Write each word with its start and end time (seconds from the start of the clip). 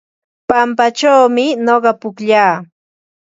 Pampachawmi 0.49 1.45
nuqa 1.65 1.91
pukllaa. 2.01 2.53